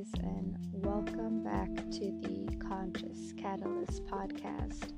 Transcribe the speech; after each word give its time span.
guys, 0.00 0.12
and 0.22 0.56
welcome 0.72 1.42
back 1.42 1.68
to 1.90 2.10
the 2.22 2.56
Conscious 2.56 3.32
Catalyst 3.36 4.04
podcast. 4.06 4.92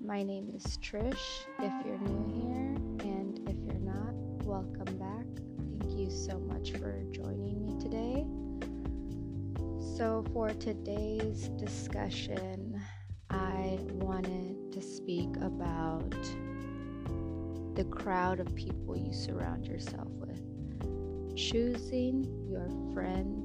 My 0.00 0.22
name 0.22 0.50
is 0.54 0.78
Trish. 0.78 1.44
If 1.58 1.72
you're 1.86 1.98
new 1.98 2.32
here, 2.32 3.10
and 3.10 3.38
if 3.48 3.56
you're 3.64 3.80
not, 3.80 4.14
welcome 4.44 4.96
back. 4.98 5.26
Thank 5.80 5.98
you 5.98 6.10
so 6.10 6.38
much 6.38 6.72
for 6.72 7.02
joining 7.12 7.64
me 7.64 7.78
today. 7.80 8.24
So, 9.96 10.24
for 10.32 10.50
today's 10.50 11.48
discussion, 11.50 12.80
I 13.30 13.78
wanted 13.92 14.72
to 14.72 14.82
speak 14.82 15.36
about 15.36 16.10
the 17.74 17.84
crowd 17.90 18.40
of 18.40 18.54
people 18.54 18.96
you 18.96 19.12
surround 19.12 19.66
yourself 19.66 20.08
with. 20.14 20.40
Choosing 21.36 22.26
your 22.48 22.68
friends 22.92 23.41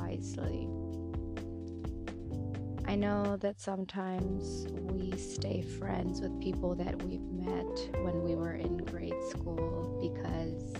wisely. 0.00 0.68
I 2.86 2.96
know 2.96 3.36
that 3.36 3.60
sometimes 3.60 4.66
we 4.90 5.16
stay 5.16 5.62
friends 5.62 6.20
with 6.20 6.40
people 6.40 6.74
that 6.76 7.00
we've 7.04 7.30
met 7.30 7.96
when 8.02 8.22
we 8.22 8.34
were 8.34 8.54
in 8.54 8.78
grade 8.78 9.22
school 9.28 9.98
because 10.00 10.74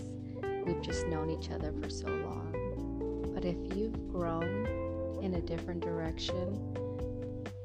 we've 0.65 0.81
just 0.81 1.07
known 1.07 1.29
each 1.29 1.51
other 1.51 1.73
for 1.81 1.89
so 1.89 2.07
long. 2.07 3.31
But 3.33 3.45
if 3.45 3.55
you've 3.75 4.11
grown 4.11 4.67
in 5.21 5.35
a 5.35 5.41
different 5.41 5.81
direction, 5.81 6.75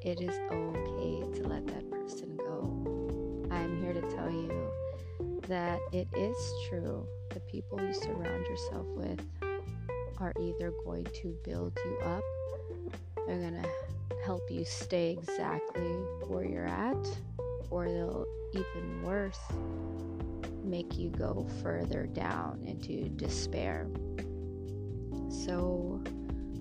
it 0.02 0.20
is 0.20 0.38
okay 0.52 1.40
to 1.40 1.48
let 1.48 1.66
that 1.66 1.90
person 1.90 2.36
go. 2.36 3.48
I'm 3.50 3.80
here 3.82 3.94
to 3.94 4.02
tell 4.14 4.30
you 4.30 4.70
that 5.48 5.80
it 5.92 6.08
is 6.16 6.36
true. 6.68 7.06
The 7.30 7.40
people 7.40 7.80
you 7.80 7.92
surround 7.92 8.46
yourself 8.46 8.86
with 8.94 9.20
are 10.18 10.32
either 10.40 10.72
going 10.84 11.04
to 11.04 11.36
build 11.44 11.78
you 11.84 11.98
up, 12.04 12.22
they're 13.26 13.38
going 13.38 13.62
to 13.62 13.68
help 14.24 14.50
you 14.50 14.64
stay 14.64 15.12
exactly 15.12 15.92
where 16.26 16.44
you're 16.44 16.66
at, 16.66 16.96
or 17.70 17.86
they'll 17.86 18.26
even 18.52 19.02
worse 19.02 19.38
make 20.64 20.98
you 20.98 21.10
go 21.10 21.46
further 21.62 22.06
down 22.06 22.62
into 22.66 23.08
despair. 23.10 23.86
So, 25.28 26.02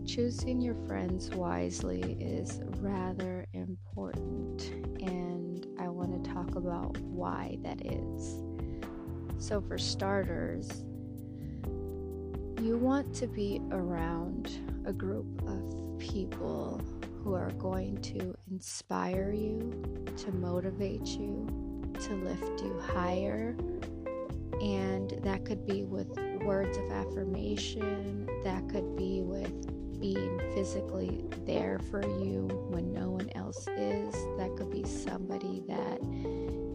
choosing 0.06 0.62
your 0.62 0.76
friends 0.88 1.30
wisely 1.32 2.18
is 2.20 2.62
rather 2.80 3.46
important, 3.54 4.70
and 5.02 5.66
I 5.80 5.88
want 5.88 6.24
to 6.24 6.32
talk 6.32 6.56
about 6.56 6.98
why 7.00 7.58
that 7.64 7.86
is. 7.86 8.44
So, 9.38 9.62
for 9.62 9.78
starters, 9.78 10.84
you 12.66 12.80
want 12.80 13.14
to 13.14 13.28
be 13.28 13.62
around 13.70 14.50
a 14.88 14.92
group 14.92 15.28
of 15.48 16.00
people 16.00 16.82
who 17.24 17.36
are 17.36 17.52
going 17.52 17.96
to 18.02 18.36
inspire 18.50 19.32
you, 19.32 19.72
to 20.18 20.32
motivate 20.32 21.06
you, 21.06 21.46
to 22.00 22.16
lift 22.16 22.64
you 22.64 22.80
higher. 22.80 23.56
And 24.64 25.12
that 25.22 25.46
could 25.46 25.68
be 25.68 25.84
with 25.84 26.08
words 26.44 26.76
of 26.80 26.90
affirmation, 26.90 28.28
that 28.44 28.68
could 28.68 28.96
be 28.96 29.22
with 29.22 30.00
being 30.02 30.40
physically 30.56 31.24
there 31.46 31.78
for 31.92 32.02
you 32.02 32.48
when 32.70 32.92
no 32.92 33.12
one 33.12 33.30
else 33.36 33.68
is. 33.78 34.16
That 34.40 34.56
could 34.58 34.72
be 34.72 34.84
somebody 34.86 35.62
that 35.68 36.00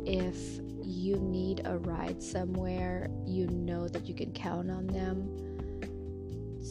if 0.06 0.60
you 0.84 1.16
need 1.16 1.62
a 1.64 1.78
ride 1.78 2.22
somewhere, 2.22 3.10
you 3.26 3.48
know 3.48 3.88
that 3.88 4.06
you 4.06 4.14
can 4.14 4.32
count 4.32 4.70
on 4.70 4.86
them. 4.86 5.49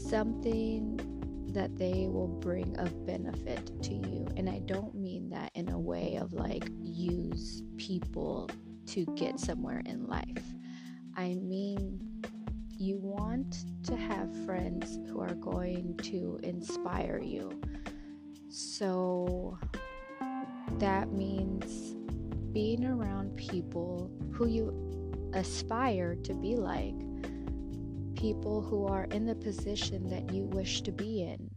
Something 0.10 1.00
that 1.54 1.78
they 1.78 2.08
will 2.08 2.28
bring 2.28 2.76
of 2.80 3.06
benefit 3.06 3.72
to 3.84 3.94
you. 3.94 4.28
And 4.38 4.50
I 4.50 4.58
don't 4.60 4.96
mean 4.96 5.30
that 5.30 5.52
in 5.54 5.70
a 5.70 5.78
way 5.78 6.18
of 6.20 6.34
like 6.34 6.68
use 6.82 7.62
people 7.78 8.50
to 8.88 9.06
get 9.16 9.40
somewhere 9.40 9.84
in 9.86 10.08
life. 10.08 10.44
I 11.16 11.36
mean, 11.36 12.00
you 12.76 12.98
want 12.98 13.66
to 13.84 13.96
have 13.96 14.34
friends 14.46 14.98
who 15.08 15.20
are 15.22 15.36
going 15.36 15.96
to 16.04 16.40
inspire 16.42 17.22
you. 17.22 17.62
So 18.50 19.60
that 20.80 21.12
means 21.12 21.96
being 22.52 22.84
around 22.84 23.36
people 23.36 24.10
who 24.32 24.48
you 24.48 25.32
aspire 25.34 26.16
to 26.16 26.34
be 26.34 26.56
like, 26.56 26.96
people 28.20 28.62
who 28.62 28.86
are 28.86 29.06
in 29.12 29.26
the 29.26 29.36
position 29.36 30.10
that 30.10 30.34
you 30.34 30.44
wish 30.48 30.82
to 30.82 30.92
be 30.92 31.24
in. 31.24 31.50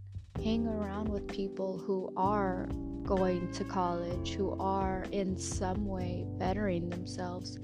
Hang 0.45 0.69
around 0.69 1.09
with 1.09 1.27
people 1.27 1.77
who 1.77 2.13
are 2.17 2.69
going 3.03 3.51
to 3.51 3.65
college, 3.65 4.35
who 4.35 4.57
are 4.61 5.05
in 5.11 5.37
some 5.37 5.87
way 5.87 6.25
bettering 6.39 6.89
themselves, 6.89 7.59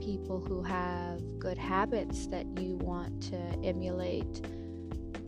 people 0.00 0.38
who 0.38 0.62
have 0.62 1.18
good 1.38 1.56
habits 1.56 2.26
that 2.26 2.44
you 2.60 2.76
want 2.76 3.22
to 3.22 3.38
emulate, 3.64 4.42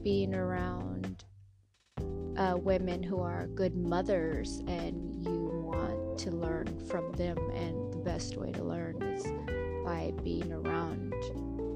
being 0.02 0.34
around 0.34 1.24
uh, 2.36 2.58
women 2.58 3.02
who 3.02 3.22
are 3.22 3.46
good 3.54 3.74
mothers 3.74 4.62
and 4.68 5.24
you 5.24 5.50
want 5.64 6.18
to 6.18 6.30
learn 6.30 6.78
from 6.90 7.10
them. 7.12 7.38
And 7.54 7.90
the 7.90 8.02
best 8.04 8.36
way 8.36 8.52
to 8.52 8.62
learn 8.62 9.02
is 9.02 9.24
by 9.82 10.12
being 10.22 10.52
around 10.52 11.14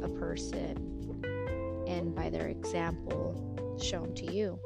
a 0.04 0.08
person 0.10 0.97
and 1.88 2.14
by 2.14 2.28
their 2.28 2.48
example 2.48 3.76
shown 3.80 4.14
to 4.14 4.32
you. 4.32 4.60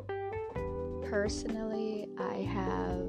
Personally, 1.08 2.08
I 2.18 2.38
have 2.42 3.06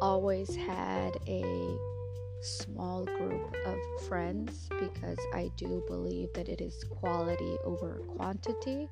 always 0.00 0.54
had 0.54 1.18
a 1.26 1.76
small 2.42 3.04
group 3.04 3.54
of 3.66 3.78
friends 4.08 4.68
because 4.78 5.18
I 5.34 5.50
do 5.56 5.82
believe 5.86 6.32
that 6.34 6.48
it 6.48 6.60
is 6.60 6.84
quality 6.84 7.56
over 7.64 8.00
quantity. 8.16 8.88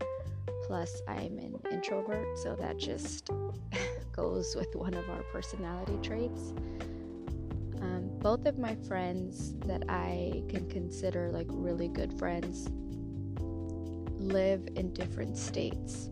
Plus, 0.66 1.00
I'm 1.08 1.38
an 1.38 1.58
introvert, 1.70 2.38
so 2.38 2.54
that 2.56 2.78
just 2.78 3.30
goes 4.12 4.54
with 4.54 4.74
one 4.74 4.94
of 4.94 5.08
our 5.08 5.22
personality 5.32 5.98
traits. 6.02 6.52
Um, 7.80 8.10
both 8.18 8.44
of 8.44 8.58
my 8.58 8.74
friends 8.86 9.54
that 9.66 9.84
I 9.88 10.42
can 10.48 10.68
consider 10.68 11.30
like 11.30 11.46
really 11.48 11.88
good 11.88 12.18
friends 12.18 12.68
live 14.28 14.68
in 14.76 14.92
different 14.92 15.36
states, 15.36 16.10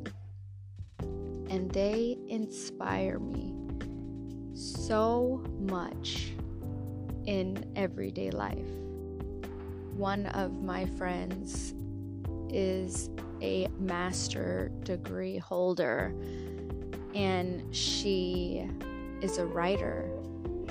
and 1.01 1.71
they 1.71 2.19
inspire 2.29 3.19
me 3.19 3.55
so 4.55 5.45
much 5.61 6.33
in 7.27 7.65
everyday 7.77 8.31
life. 8.31 8.71
One 9.97 10.27
of 10.27 10.63
my 10.63 10.87
friends 10.87 11.75
is 12.51 13.11
a 13.43 13.69
master 13.79 14.71
degree 14.83 15.39
holder 15.39 16.15
and 17.15 17.63
she 17.75 18.69
is 19.21 19.39
a 19.39 19.47
writer. 19.47 20.11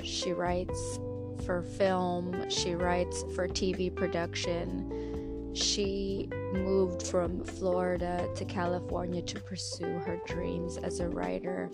She 0.02 0.32
writes 0.32 0.98
for 1.44 1.62
film, 1.62 2.48
she 2.48 2.74
writes 2.74 3.24
for 3.34 3.48
TV 3.48 3.94
production. 3.94 5.52
She 5.54 6.28
moved 6.52 7.06
from 7.06 7.44
Florida 7.44 8.28
to 8.34 8.44
California 8.44 9.22
to 9.22 9.40
pursue 9.40 9.98
her 9.98 10.20
dreams 10.26 10.76
as 10.78 11.00
a 11.00 11.08
writer, 11.08 11.70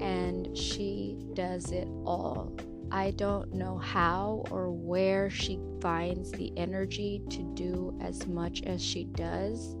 and 0.00 0.56
she 0.56 1.18
does 1.34 1.72
it 1.72 1.88
all. 2.04 2.52
I 2.90 3.10
don't 3.12 3.52
know 3.52 3.78
how 3.78 4.44
or 4.50 4.70
where 4.70 5.28
she 5.28 5.58
finds 5.80 6.30
the 6.30 6.52
energy 6.56 7.20
to 7.30 7.42
do 7.54 7.98
as 8.00 8.26
much 8.26 8.62
as 8.62 8.82
she 8.82 9.04
does, 9.04 9.76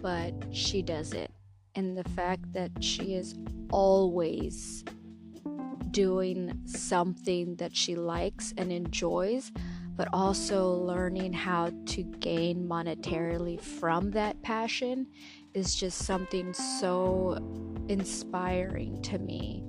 but 0.00 0.32
she 0.50 0.82
does 0.82 1.12
it. 1.12 1.30
And 1.74 1.96
the 1.96 2.08
fact 2.10 2.52
that 2.52 2.70
she 2.80 3.14
is 3.14 3.36
always 3.70 4.84
doing 5.92 6.60
something 6.66 7.54
that 7.56 7.76
she 7.76 7.94
likes 7.94 8.52
and 8.56 8.72
enjoys, 8.72 9.52
but 9.96 10.08
also 10.12 10.70
learning 10.70 11.32
how 11.32 11.70
to 11.86 12.02
gain 12.02 12.66
monetarily 12.66 13.60
from 13.60 14.10
that 14.12 14.40
passion 14.42 15.06
is 15.54 15.74
just 15.74 15.98
something 15.98 16.52
so 16.54 17.38
inspiring 17.88 19.00
to 19.02 19.18
me. 19.18 19.62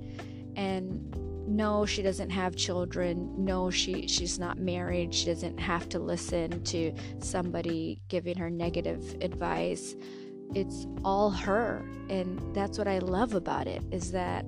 And 0.56 1.14
no 1.46 1.84
she 1.84 2.02
doesn't 2.02 2.30
have 2.30 2.56
children. 2.56 3.32
No 3.36 3.70
she 3.70 4.06
she's 4.06 4.38
not 4.38 4.58
married. 4.58 5.14
She 5.14 5.26
doesn't 5.26 5.58
have 5.58 5.88
to 5.90 5.98
listen 5.98 6.62
to 6.64 6.92
somebody 7.18 8.00
giving 8.08 8.36
her 8.38 8.48
negative 8.48 9.16
advice. 9.20 9.94
It's 10.54 10.86
all 11.04 11.30
her 11.30 11.84
and 12.10 12.54
that's 12.54 12.76
what 12.76 12.86
i 12.86 12.98
love 12.98 13.34
about 13.34 13.66
it 13.66 13.82
is 13.90 14.12
that 14.12 14.44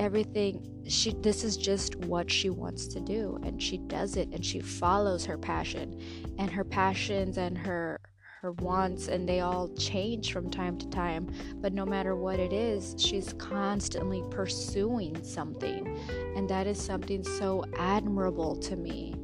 everything 0.00 0.66
she 0.88 1.12
this 1.20 1.44
is 1.44 1.58
just 1.58 1.94
what 2.06 2.30
she 2.30 2.48
wants 2.48 2.86
to 2.86 3.00
do 3.00 3.38
and 3.42 3.62
she 3.62 3.76
does 3.76 4.16
it 4.16 4.28
and 4.32 4.44
she 4.44 4.58
follows 4.58 5.26
her 5.26 5.36
passion 5.36 6.00
and 6.38 6.50
her 6.50 6.64
passions 6.64 7.36
and 7.36 7.56
her 7.56 8.00
her 8.40 8.52
wants 8.52 9.08
and 9.08 9.28
they 9.28 9.40
all 9.40 9.68
change 9.74 10.32
from 10.32 10.50
time 10.50 10.78
to 10.78 10.88
time. 10.88 11.28
But 11.56 11.74
no 11.74 11.84
matter 11.84 12.16
what 12.16 12.40
it 12.40 12.54
is 12.54 12.94
she's 12.98 13.34
constantly 13.34 14.24
pursuing 14.30 15.22
something 15.22 15.98
and 16.34 16.48
that 16.48 16.66
is 16.66 16.80
something 16.80 17.22
so 17.22 17.62
admirable 17.76 18.56
to 18.56 18.76
me. 18.76 19.14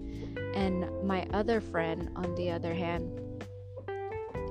And 0.55 0.87
my 1.03 1.27
other 1.33 1.63
friend 1.63 2.11
on 2.17 2.35
the 2.35 2.51
other 2.51 2.75
hand 2.75 3.19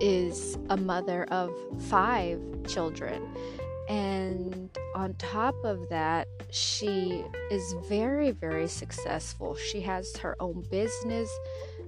is 0.01 0.57
a 0.71 0.77
mother 0.77 1.25
of 1.25 1.51
5 1.83 2.63
children 2.67 3.31
and 3.87 4.69
on 4.95 5.13
top 5.15 5.55
of 5.63 5.89
that, 5.89 6.27
she 6.49 7.23
is 7.51 7.75
very, 7.87 8.31
very 8.31 8.67
successful. 8.67 9.55
She 9.55 9.81
has 9.81 10.15
her 10.17 10.35
own 10.39 10.63
business, 10.71 11.29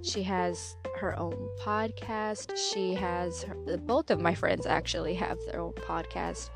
she 0.01 0.21
has 0.23 0.75
her 0.97 1.17
own 1.17 1.49
podcast, 1.59 2.55
she 2.71 2.93
has 2.93 3.43
her, 3.43 3.55
both 3.77 4.11
of 4.11 4.19
my 4.19 4.35
friends 4.35 4.65
actually 4.65 5.15
have 5.15 5.37
their 5.47 5.59
own 5.59 5.73
podcast. 5.73 6.49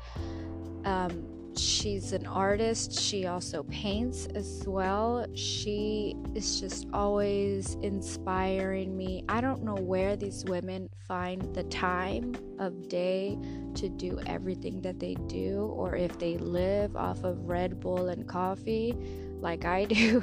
Um, 0.84 1.31
she's 1.58 2.12
an 2.12 2.26
artist. 2.26 2.98
She 3.00 3.26
also 3.26 3.62
paints 3.64 4.26
as 4.34 4.64
well. 4.66 5.26
She 5.34 6.14
is 6.34 6.60
just 6.60 6.86
always 6.92 7.76
inspiring 7.82 8.96
me. 8.96 9.24
I 9.28 9.40
don't 9.40 9.62
know 9.62 9.74
where 9.74 10.16
these 10.16 10.44
women 10.44 10.88
find 11.06 11.42
the 11.54 11.64
time 11.64 12.34
of 12.58 12.88
day 12.88 13.38
to 13.74 13.88
do 13.88 14.18
everything 14.26 14.80
that 14.82 14.98
they 15.00 15.14
do, 15.26 15.72
or 15.76 15.96
if 15.96 16.18
they 16.18 16.36
live 16.38 16.96
off 16.96 17.24
of 17.24 17.48
Red 17.48 17.80
Bull 17.80 18.08
and 18.08 18.26
coffee 18.26 18.96
like 19.40 19.64
I 19.64 19.84
do. 19.86 20.22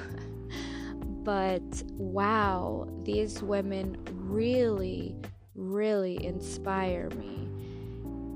but 1.23 1.83
wow, 1.97 2.87
these 3.03 3.43
women 3.43 3.97
really, 4.13 5.15
really 5.55 6.23
inspire 6.23 7.09
me. 7.11 7.49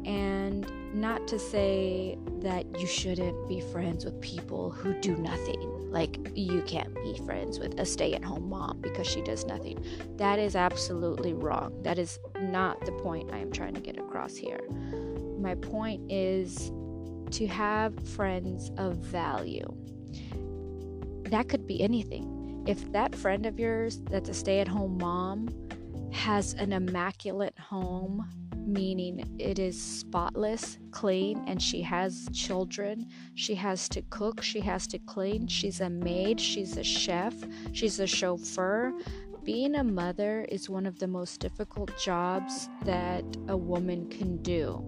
And 0.06 0.70
not 0.94 1.28
to 1.28 1.40
say 1.40 2.18
that 2.42 2.80
you 2.80 2.88
shouldn't 2.88 3.48
be 3.48 3.60
friends 3.60 4.06
with 4.06 4.20
people 4.22 4.70
who 4.70 4.94
do 5.02 5.16
nothing. 5.18 5.92
Like, 5.92 6.32
you 6.36 6.62
can't 6.64 6.94
be 6.96 7.20
friends 7.26 7.60
with 7.60 7.80
a 7.80 7.86
stay 7.86 8.14
at 8.14 8.24
home 8.24 8.50
mom 8.50 8.80
because 8.82 9.08
she 9.08 9.22
does 9.22 9.46
nothing. 9.46 9.84
That 10.18 10.40
is 10.40 10.56
absolutely 10.56 11.34
wrong. 11.34 11.82
That 11.84 12.00
is 12.00 12.20
not 12.40 12.84
the 12.86 12.92
point 12.94 13.32
I 13.32 13.38
am 13.38 13.52
trying 13.52 13.74
to 13.76 13.82
get 13.82 13.98
across 13.98 14.36
here. 14.36 14.62
My 15.40 15.56
point 15.56 16.12
is 16.12 16.72
to 17.32 17.48
have 17.48 18.08
friends 18.10 18.72
of 18.78 18.98
value. 18.98 19.66
That 21.30 21.50
could 21.50 21.66
be 21.66 21.82
anything. 21.82 22.64
If 22.68 22.92
that 22.92 23.16
friend 23.16 23.46
of 23.46 23.60
yours 23.60 24.00
that's 24.10 24.30
a 24.30 24.34
stay 24.34 24.60
at 24.60 24.68
home 24.68 24.98
mom 25.00 25.50
has 26.12 26.54
an 26.54 26.72
immaculate 26.72 27.58
home 27.58 28.26
meaning 28.66 29.36
it 29.40 29.60
is 29.60 29.82
spotless, 29.82 30.78
clean, 30.92 31.44
and 31.48 31.62
she 31.62 31.82
has 31.82 32.28
children. 32.34 33.08
She 33.36 33.56
has 33.56 33.90
to 33.90 34.02
cook, 34.04 34.42
she 34.42 34.60
has 34.62 34.88
to 34.88 35.00
clean. 35.00 35.48
She's 35.48 35.82
a 35.82 35.90
maid, 35.90 36.40
she's 36.40 36.78
a 36.78 36.84
chef, 36.84 37.34
she's 37.72 38.00
a 38.00 38.08
chauffeur. 38.08 38.94
Being 39.44 39.76
a 39.76 39.84
mother 39.84 40.46
is 40.50 40.70
one 40.70 40.86
of 40.86 41.00
the 41.00 41.08
most 41.08 41.40
difficult 41.42 41.92
jobs 41.98 42.70
that 42.86 43.26
a 43.50 43.58
woman 43.58 44.10
can 44.10 44.42
do. 44.42 44.84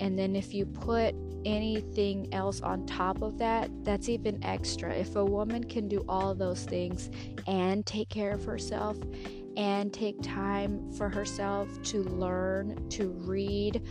And 0.00 0.18
then 0.18 0.34
if 0.34 0.54
you 0.54 0.64
put 0.64 1.14
anything 1.44 2.32
else 2.32 2.60
on 2.60 2.86
top 2.86 3.22
of 3.22 3.38
that, 3.38 3.70
that's 3.84 4.08
even 4.08 4.42
extra. 4.44 4.92
If 4.94 5.16
a 5.16 5.24
woman 5.24 5.64
can 5.64 5.88
do 5.88 6.04
all 6.08 6.34
those 6.34 6.64
things 6.64 7.10
and 7.46 7.84
take 7.86 8.08
care 8.08 8.32
of 8.32 8.44
herself 8.44 8.96
and 9.58 9.92
take 9.92 10.22
time 10.22 10.90
for 10.92 11.08
herself 11.08 11.68
to 11.82 12.04
learn, 12.04 12.88
to 12.90 13.08
read, 13.08 13.82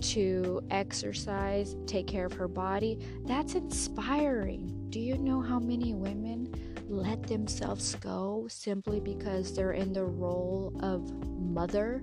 to 0.00 0.60
exercise, 0.70 1.76
take 1.86 2.08
care 2.08 2.26
of 2.26 2.32
her 2.32 2.48
body. 2.48 2.98
That's 3.24 3.54
inspiring. 3.54 4.86
Do 4.90 4.98
you 4.98 5.16
know 5.16 5.40
how 5.40 5.60
many 5.60 5.94
women 5.94 6.52
let 6.88 7.22
themselves 7.22 7.94
go 7.94 8.46
simply 8.50 8.98
because 8.98 9.54
they're 9.54 9.72
in 9.72 9.92
the 9.92 10.04
role 10.04 10.76
of 10.80 11.08
mother? 11.40 12.02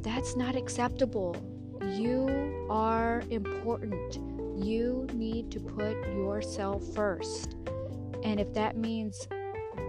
That's 0.00 0.36
not 0.36 0.56
acceptable. 0.56 1.36
You 1.82 2.66
are 2.70 3.22
important. 3.28 4.16
You 4.56 5.06
need 5.12 5.50
to 5.50 5.60
put 5.60 5.96
yourself 6.14 6.82
first. 6.94 7.56
And 8.22 8.40
if 8.40 8.54
that 8.54 8.78
means 8.78 9.28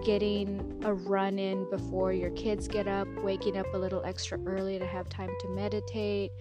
getting 0.04 0.82
a 0.84 0.94
run 0.94 1.40
in 1.40 1.70
before 1.70 2.14
your 2.14 2.32
kids 2.32 2.68
get 2.68 2.88
up, 2.88 3.08
waking 3.24 3.58
up 3.58 3.66
a 3.74 3.78
little 3.78 4.04
extra 4.06 4.40
early 4.46 4.78
to 4.80 4.86
have 4.86 5.10
time 5.10 5.32
to 5.42 5.50
meditate, 5.50 6.32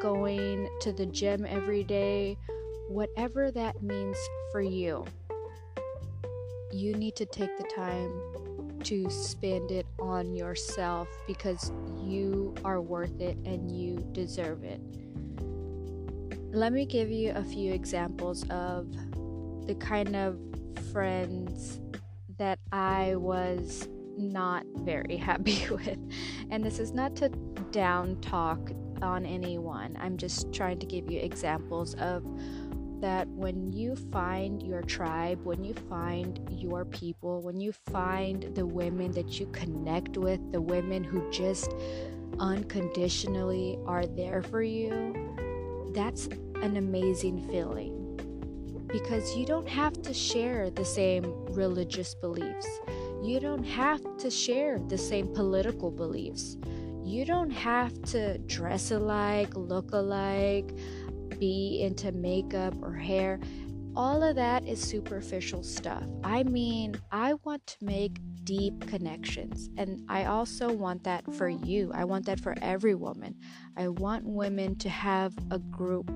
going 0.00 0.68
to 0.80 0.92
the 0.92 1.06
gym 1.06 1.46
every 1.46 1.84
day, 1.84 2.36
whatever 2.88 3.50
that 3.50 3.82
means 3.82 4.16
for 4.52 4.60
you. 4.60 5.04
You 6.72 6.94
need 6.94 7.16
to 7.16 7.26
take 7.26 7.56
the 7.56 7.68
time 7.74 8.80
to 8.84 9.08
spend 9.08 9.70
it 9.70 9.86
on 9.98 10.34
yourself 10.34 11.08
because 11.26 11.72
you 12.02 12.54
are 12.64 12.80
worth 12.80 13.20
it 13.20 13.36
and 13.44 13.70
you 13.70 14.06
deserve 14.12 14.64
it. 14.64 14.80
Let 16.52 16.72
me 16.72 16.84
give 16.84 17.10
you 17.10 17.32
a 17.32 17.42
few 17.42 17.72
examples 17.72 18.44
of 18.50 18.92
the 19.66 19.74
kind 19.76 20.14
of 20.14 20.38
friends 20.92 21.80
that 22.38 22.58
I 22.72 23.14
was 23.16 23.88
not 24.16 24.64
very 24.76 25.16
happy 25.30 25.66
with. 25.70 25.98
And 26.50 26.64
this 26.64 26.78
is 26.78 26.92
not 26.92 27.16
to 27.16 27.28
down 27.70 28.20
talk 28.20 28.70
on 29.02 29.26
anyone, 29.26 29.96
I'm 30.00 30.16
just 30.16 30.52
trying 30.52 30.78
to 30.78 30.86
give 30.86 31.10
you 31.10 31.20
examples 31.20 31.94
of 31.94 32.24
that 33.00 33.28
when 33.28 33.70
you 33.70 33.96
find 33.96 34.62
your 34.62 34.80
tribe, 34.80 35.38
when 35.44 35.62
you 35.62 35.74
find 35.74 36.40
your 36.50 36.86
people, 36.86 37.42
when 37.42 37.60
you 37.60 37.72
find 37.72 38.54
the 38.54 38.64
women 38.64 39.10
that 39.12 39.38
you 39.38 39.46
connect 39.48 40.16
with, 40.16 40.40
the 40.52 40.60
women 40.60 41.04
who 41.04 41.28
just 41.30 41.74
unconditionally 42.38 43.78
are 43.84 44.06
there 44.06 44.42
for 44.42 44.62
you, 44.62 45.12
that's 45.92 46.28
an 46.62 46.76
amazing 46.78 47.46
feeling 47.48 47.93
because 48.94 49.34
you 49.36 49.44
don't 49.44 49.68
have 49.68 49.92
to 50.02 50.14
share 50.14 50.70
the 50.70 50.84
same 50.84 51.24
religious 51.46 52.14
beliefs. 52.14 52.68
You 53.24 53.40
don't 53.40 53.64
have 53.64 54.00
to 54.18 54.30
share 54.30 54.78
the 54.78 54.96
same 54.96 55.34
political 55.34 55.90
beliefs. 55.90 56.56
You 57.02 57.24
don't 57.24 57.50
have 57.50 58.00
to 58.12 58.38
dress 58.38 58.92
alike, 58.92 59.50
look 59.56 59.90
alike, 59.90 60.70
be 61.40 61.82
into 61.82 62.12
makeup 62.12 62.80
or 62.82 62.92
hair. 62.92 63.40
All 63.96 64.22
of 64.22 64.36
that 64.36 64.64
is 64.64 64.80
superficial 64.80 65.64
stuff. 65.64 66.04
I 66.22 66.44
mean, 66.44 66.94
I 67.10 67.34
want 67.42 67.66
to 67.66 67.84
make 67.84 68.20
deep 68.44 68.86
connections, 68.86 69.70
and 69.76 70.04
I 70.08 70.26
also 70.26 70.72
want 70.72 71.02
that 71.02 71.24
for 71.34 71.48
you. 71.48 71.90
I 71.92 72.04
want 72.04 72.26
that 72.26 72.38
for 72.38 72.54
every 72.62 72.94
woman. 72.94 73.34
I 73.76 73.88
want 73.88 74.24
women 74.24 74.76
to 74.76 74.88
have 74.88 75.34
a 75.50 75.58
group 75.58 76.12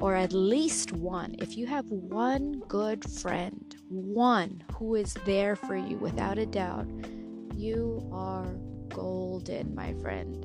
or 0.00 0.14
at 0.14 0.32
least 0.32 0.92
one, 0.92 1.34
if 1.38 1.56
you 1.56 1.66
have 1.66 1.90
one 1.90 2.60
good 2.68 3.08
friend, 3.08 3.76
one 3.88 4.62
who 4.74 4.94
is 4.94 5.14
there 5.24 5.56
for 5.56 5.76
you 5.76 5.96
without 5.96 6.38
a 6.38 6.46
doubt, 6.46 6.86
you 7.54 8.06
are 8.12 8.46
golden, 8.90 9.74
my 9.74 9.94
friend. 9.94 10.44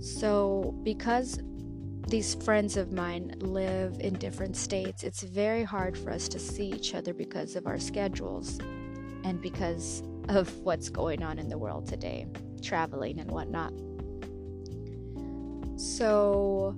So, 0.00 0.74
because 0.82 1.40
these 2.08 2.34
friends 2.34 2.76
of 2.78 2.92
mine 2.92 3.34
live 3.40 3.98
in 4.00 4.14
different 4.14 4.56
states, 4.56 5.04
it's 5.04 5.22
very 5.22 5.62
hard 5.62 5.96
for 5.96 6.10
us 6.10 6.26
to 6.28 6.38
see 6.38 6.66
each 6.66 6.94
other 6.94 7.12
because 7.12 7.56
of 7.56 7.66
our 7.66 7.78
schedules 7.78 8.58
and 9.24 9.40
because 9.42 10.02
of 10.28 10.50
what's 10.60 10.88
going 10.88 11.22
on 11.22 11.38
in 11.38 11.48
the 11.48 11.58
world 11.58 11.86
today, 11.86 12.26
traveling 12.62 13.20
and 13.20 13.30
whatnot. 13.30 13.72
So, 15.78 16.74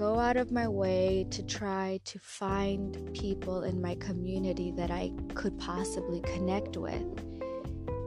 go 0.00 0.18
out 0.18 0.38
of 0.38 0.50
my 0.50 0.66
way 0.66 1.26
to 1.30 1.42
try 1.42 2.00
to 2.06 2.18
find 2.18 3.12
people 3.12 3.64
in 3.64 3.82
my 3.82 3.94
community 3.96 4.70
that 4.70 4.90
I 4.90 5.12
could 5.34 5.58
possibly 5.58 6.20
connect 6.20 6.78
with. 6.78 7.04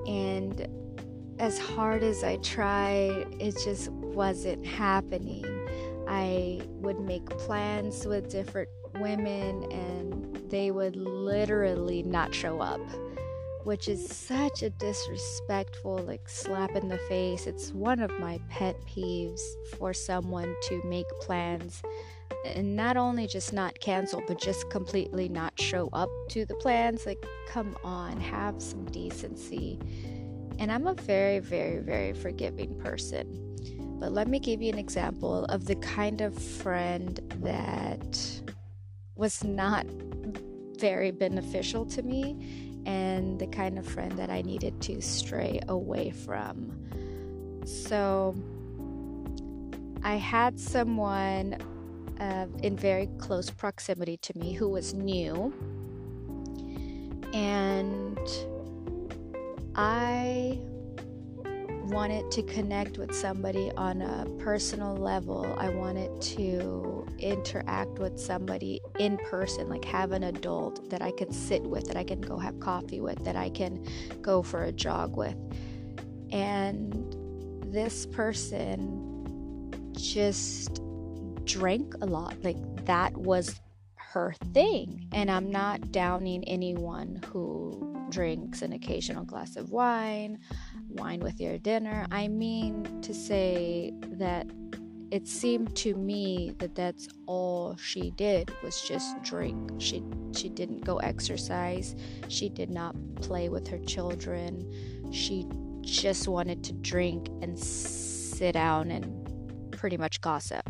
And 0.07 0.67
as 1.38 1.59
hard 1.59 2.01
as 2.01 2.23
I 2.23 2.38
tried, 2.38 3.27
it 3.39 3.55
just 3.63 3.89
wasn't 3.91 4.65
happening. 4.65 5.45
I 6.07 6.62
would 6.67 7.00
make 7.00 7.27
plans 7.29 8.07
with 8.07 8.27
different 8.27 8.69
women 8.95 9.71
and 9.71 10.50
they 10.50 10.71
would 10.71 10.95
literally 10.95 12.01
not 12.01 12.33
show 12.33 12.59
up 12.59 12.81
which 13.63 13.88
is 13.88 14.08
such 14.08 14.62
a 14.62 14.70
disrespectful 14.70 15.98
like 16.00 16.27
slap 16.27 16.75
in 16.75 16.89
the 16.89 16.98
face. 17.10 17.48
It's 17.48 17.72
one 17.72 18.00
of 18.00 18.12
my 18.20 18.39
pet 18.50 18.75
peeves 18.86 19.41
for 19.77 19.93
someone 19.93 20.55
to 20.63 20.82
make 20.86 21.08
plans 21.22 21.82
and 22.46 22.75
not 22.75 22.98
only 22.98 23.25
just 23.25 23.53
not 23.53 23.79
cancel 23.79 24.22
but 24.27 24.39
just 24.39 24.70
completely 24.70 25.29
not 25.29 25.60
show 25.60 25.89
up 25.93 26.10
to 26.29 26.46
the 26.46 26.55
plans. 26.55 27.05
Like 27.05 27.25
come 27.48 27.75
on 27.84 28.20
have 28.20 28.62
some 28.62 28.86
decency. 28.86 29.79
And 30.60 30.72
I'm 30.72 30.86
a 30.86 30.93
very, 30.93 31.39
very, 31.39 31.79
very 31.79 32.13
forgiving 32.13 32.77
person. 32.79 33.39
But 34.00 34.12
let 34.12 34.27
me 34.27 34.39
give 34.39 34.62
you 34.62 34.72
an 34.72 34.77
example 34.77 35.46
of 35.46 35.65
the 35.65 35.75
kind 35.75 36.22
of 36.22 36.38
friend 36.38 37.20
that 37.41 38.41
was 39.15 39.43
not 39.43 39.86
very 40.77 41.12
beneficial 41.12 41.86
to 41.86 42.01
me 42.01 42.73
and 42.86 43.40
the 43.40 43.48
kind 43.48 43.78
of 43.80 43.86
friend 43.86 44.12
that 44.13 44.30
I 44.30 44.42
needed 44.42 44.82
to 44.82 45.02
stray 45.02 45.60
away 45.68 46.12
from. 46.12 46.72
So 47.66 48.36
I 50.04 50.16
had 50.16 50.60
someone 50.60 51.58
uh, 52.20 52.48
in 52.62 52.75
very 52.75 53.08
close 53.18 53.50
proximity 53.50 54.18
to 54.18 54.38
me 54.38 54.54
who 54.54 54.70
was 54.70 54.94
new, 54.94 55.54
and 57.34 58.20
I 59.75 60.60
wanted 61.84 62.32
to 62.32 62.44
connect 62.44 62.98
with 62.98 63.13
somebody 63.13 63.72
on 63.78 64.02
a 64.02 64.25
personal 64.40 64.96
level. 64.96 65.54
I 65.58 65.70
wanted 65.70 66.22
to 66.22 67.06
interact 67.20 68.00
with 68.00 68.20
somebody 68.20 68.82
in 69.00 69.18
person, 69.18 69.70
like 69.70 69.86
have 69.86 70.12
an 70.12 70.24
adult 70.24 70.90
that 70.90 71.02
I 71.02 71.12
could 71.12 71.34
sit 71.34 71.62
with, 71.63 71.88
that 71.88 71.98
I 71.98 72.04
can 72.04 72.22
go 72.22 72.38
have 72.38 72.60
coffee 72.60 73.02
with, 73.02 73.24
that 73.25 73.36
I 73.36 73.50
can 73.50 73.86
go 74.22 74.42
for 74.42 74.63
a 74.63 74.72
jog 74.72 75.18
with. 75.18 75.36
And 76.32 77.16
this 77.72 78.06
person 78.06 79.92
just 79.92 80.82
drank 81.46 81.96
a 82.02 82.06
lot. 82.06 82.36
Like 82.44 82.58
that 82.86 83.16
was 83.18 83.60
her 83.96 84.34
thing. 84.54 85.08
And 85.12 85.30
I'm 85.30 85.52
not 85.52 85.92
downing 85.92 86.44
anyone 86.46 87.22
who 87.28 87.92
drinks 88.13 88.62
an 88.62 88.74
occasional 88.74 89.25
glass 89.25 89.55
of 89.55 89.72
wine, 89.72 90.38
wine 90.89 91.20
with 91.20 91.39
your 91.39 91.58
dinner. 91.58 92.05
I 92.12 92.27
mean 92.27 93.01
to 93.01 93.13
say 93.13 93.93
that 94.03 94.48
it 95.12 95.27
seemed 95.27 95.75
to 95.75 95.96
me 95.96 96.55
that 96.60 96.75
that's 96.75 97.08
all 97.27 97.75
she 97.77 98.12
did 98.12 98.51
was 98.63 98.82
just 98.82 99.22
drink. 99.24 99.72
She 99.79 100.03
she 100.36 100.50
didn't 100.50 100.86
go 100.86 100.98
exercise. 100.98 101.96
She 102.27 102.50
did 102.50 102.70
not 102.70 102.96
play 103.15 103.50
with 103.50 103.67
her 103.67 103.79
children. 103.79 104.72
She 105.12 105.46
just 105.82 106.27
wanted 106.27 106.63
to 106.63 106.74
drink 106.74 107.27
and 107.41 107.58
sit 107.60 108.53
down 108.53 108.89
and 108.89 109.72
pretty 109.72 109.98
much 109.98 110.22
gossip. 110.22 110.67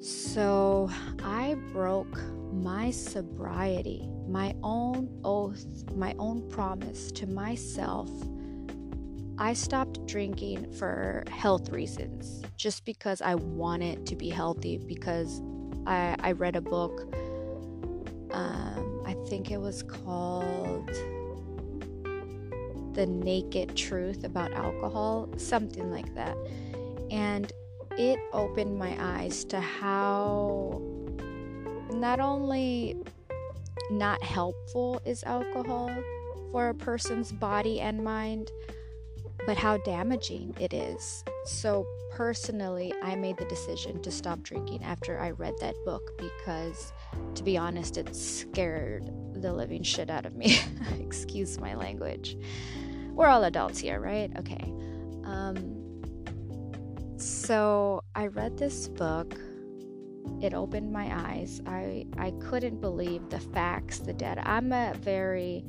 So 0.00 0.90
I 1.22 1.54
broke 1.72 2.18
my 2.52 2.90
sobriety, 2.90 4.06
my 4.34 4.52
own 4.64 5.08
oath, 5.22 5.64
my 5.94 6.12
own 6.18 6.42
promise 6.50 7.12
to 7.12 7.24
myself. 7.24 8.10
I 9.38 9.52
stopped 9.52 10.04
drinking 10.06 10.72
for 10.72 11.22
health 11.30 11.68
reasons, 11.68 12.42
just 12.56 12.84
because 12.84 13.22
I 13.22 13.36
wanted 13.36 14.06
to 14.06 14.16
be 14.16 14.28
healthy, 14.28 14.78
because 14.78 15.40
I, 15.86 16.16
I 16.18 16.32
read 16.32 16.56
a 16.56 16.60
book. 16.60 17.14
Um, 18.32 19.04
I 19.06 19.14
think 19.28 19.52
it 19.52 19.58
was 19.58 19.84
called 19.84 20.90
the 22.94 23.06
naked 23.06 23.76
truth 23.76 24.24
about 24.24 24.52
alcohol, 24.54 25.28
something 25.36 25.92
like 25.92 26.12
that. 26.16 26.36
And 27.08 27.52
it 27.92 28.18
opened 28.32 28.76
my 28.76 28.96
eyes 28.98 29.44
to 29.44 29.60
how 29.60 30.82
not 31.92 32.18
only 32.18 32.96
not 33.90 34.22
helpful 34.22 35.00
is 35.04 35.22
alcohol 35.24 35.90
for 36.52 36.68
a 36.68 36.74
person's 36.74 37.32
body 37.32 37.80
and 37.80 38.02
mind, 38.02 38.50
but 39.46 39.56
how 39.56 39.76
damaging 39.78 40.54
it 40.60 40.72
is. 40.72 41.24
So, 41.44 41.86
personally, 42.12 42.92
I 43.02 43.16
made 43.16 43.36
the 43.36 43.44
decision 43.46 44.00
to 44.02 44.10
stop 44.10 44.40
drinking 44.42 44.82
after 44.84 45.18
I 45.18 45.32
read 45.32 45.54
that 45.60 45.74
book 45.84 46.16
because, 46.16 46.92
to 47.34 47.42
be 47.42 47.56
honest, 47.56 47.96
it 47.96 48.14
scared 48.14 49.10
the 49.34 49.52
living 49.52 49.82
shit 49.82 50.10
out 50.10 50.26
of 50.26 50.34
me. 50.34 50.58
Excuse 51.00 51.58
my 51.58 51.74
language 51.74 52.36
we're 53.14 53.28
all 53.28 53.44
adults 53.44 53.78
here, 53.78 54.00
right? 54.00 54.30
Okay. 54.38 54.72
Um, 55.24 56.02
so 57.16 58.02
I 58.14 58.26
read 58.26 58.58
this 58.58 58.88
book. 58.88 59.38
It 60.40 60.54
opened 60.54 60.92
my 60.92 61.10
eyes. 61.30 61.60
I 61.66 62.06
I 62.18 62.32
couldn't 62.32 62.80
believe 62.80 63.28
the 63.30 63.40
facts, 63.40 63.98
the 63.98 64.12
data. 64.12 64.42
I'm 64.44 64.72
a 64.72 64.94
very 65.00 65.64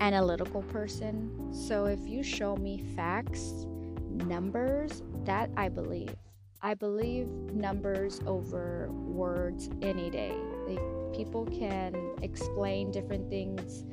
analytical 0.00 0.62
person. 0.62 1.52
So 1.52 1.86
if 1.86 2.00
you 2.06 2.22
show 2.22 2.56
me 2.56 2.78
facts, 2.96 3.66
numbers, 4.10 5.02
that 5.24 5.50
I 5.56 5.68
believe. 5.68 6.14
I 6.60 6.74
believe 6.74 7.28
numbers 7.52 8.20
over 8.26 8.90
words 8.90 9.70
any 9.82 10.10
day. 10.10 10.34
Like 10.66 11.14
people 11.14 11.46
can 11.46 11.94
explain 12.22 12.90
different 12.90 13.30
things 13.30 13.84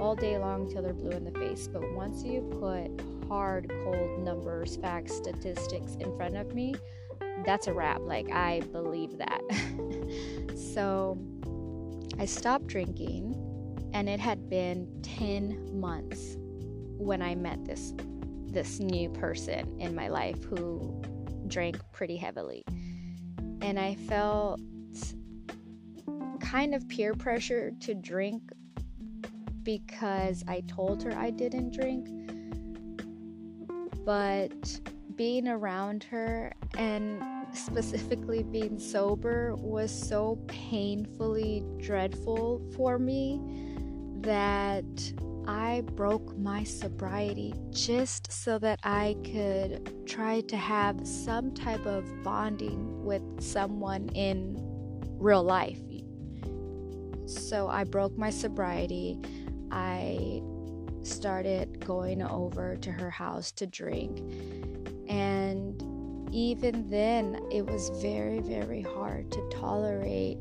all 0.00 0.14
day 0.14 0.38
long 0.38 0.70
till 0.70 0.82
they're 0.82 0.92
blue 0.92 1.10
in 1.10 1.24
the 1.24 1.38
face. 1.38 1.68
But 1.68 1.82
once 1.94 2.24
you 2.24 2.40
put 2.60 3.28
hard, 3.28 3.70
cold 3.84 4.20
numbers, 4.20 4.76
facts, 4.76 5.14
statistics 5.14 5.96
in 5.96 6.16
front 6.16 6.36
of 6.36 6.54
me, 6.54 6.74
that's 7.44 7.66
a 7.66 7.72
wrap. 7.72 8.00
Like, 8.00 8.30
I 8.30 8.60
believe 8.72 9.18
that. 9.18 9.40
so 10.74 11.18
I 12.18 12.26
stopped 12.26 12.66
drinking, 12.66 13.34
and 13.92 14.08
it 14.08 14.20
had 14.20 14.48
been 14.48 14.88
10 15.02 15.80
months 15.80 16.36
when 16.96 17.22
I 17.22 17.34
met 17.34 17.64
this 17.64 17.92
this 18.46 18.78
new 18.78 19.10
person 19.10 19.80
in 19.80 19.96
my 19.96 20.06
life 20.06 20.44
who 20.44 21.02
drank 21.48 21.76
pretty 21.90 22.16
heavily. 22.16 22.62
And 23.60 23.80
I 23.80 23.96
felt 23.96 24.60
kind 26.40 26.72
of 26.74 26.88
peer 26.88 27.14
pressure 27.14 27.72
to 27.80 27.94
drink 27.94 28.42
because 29.64 30.44
I 30.46 30.60
told 30.68 31.02
her 31.02 31.12
I 31.12 31.30
didn't 31.30 31.74
drink. 31.74 32.08
But 34.04 34.80
being 35.16 35.48
around 35.48 36.04
her 36.04 36.52
and 36.76 37.22
specifically 37.52 38.42
being 38.42 38.78
sober 38.78 39.54
was 39.56 39.90
so 39.90 40.38
painfully 40.48 41.62
dreadful 41.78 42.60
for 42.76 42.98
me 42.98 43.40
that 44.20 44.84
I 45.46 45.82
broke 45.94 46.36
my 46.38 46.64
sobriety 46.64 47.54
just 47.70 48.32
so 48.32 48.58
that 48.60 48.80
I 48.82 49.16
could 49.24 50.06
try 50.06 50.40
to 50.42 50.56
have 50.56 51.06
some 51.06 51.52
type 51.52 51.84
of 51.84 52.22
bonding 52.22 53.04
with 53.04 53.22
someone 53.42 54.08
in 54.10 54.56
real 55.18 55.42
life. 55.42 55.80
So 57.26 57.68
I 57.68 57.84
broke 57.84 58.16
my 58.16 58.30
sobriety. 58.30 59.18
I 59.70 60.42
started 61.02 61.84
going 61.84 62.22
over 62.22 62.76
to 62.76 62.90
her 62.90 63.10
house 63.10 63.52
to 63.52 63.66
drink. 63.66 64.20
And 65.08 65.82
even 66.32 66.88
then, 66.88 67.40
it 67.50 67.66
was 67.66 67.90
very, 68.00 68.40
very 68.40 68.82
hard 68.82 69.30
to 69.32 69.48
tolerate 69.50 70.38